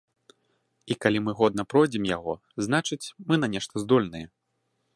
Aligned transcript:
І 0.93 0.97
калі 1.05 1.19
мы 1.25 1.31
годна 1.41 1.65
пройдзем 1.73 2.03
яго, 2.11 2.33
значыць, 2.69 3.01
мы 3.27 3.39
на 3.43 3.47
нешта 3.57 3.73
здольныя. 3.85 4.27